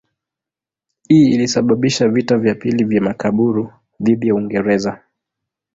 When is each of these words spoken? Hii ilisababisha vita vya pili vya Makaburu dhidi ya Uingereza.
Hii 1.07 1.31
ilisababisha 1.33 2.07
vita 2.07 2.37
vya 2.37 2.55
pili 2.55 2.83
vya 2.83 3.01
Makaburu 3.01 3.73
dhidi 3.99 4.27
ya 4.27 4.35
Uingereza. 4.35 5.01